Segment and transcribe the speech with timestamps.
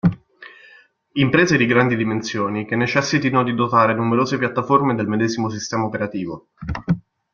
[1.13, 6.47] Imprese di grandi dimensioni che necessitino di dotare numerose piattaforme del medesimo sistema operativo.